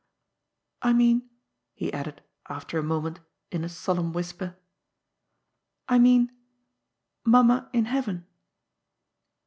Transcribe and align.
I 0.81 0.93
mean," 0.93 1.29
he 1.75 1.93
added, 1.93 2.23
after 2.49 2.79
a 2.79 2.83
moment, 2.83 3.19
in 3.51 3.63
a 3.63 3.69
solemn 3.69 4.13
whisper 4.13 4.57
—"I 5.87 5.99
mean 5.99 6.31
mamma 7.23 7.69
in 7.71 7.85
heaven." 7.85 8.25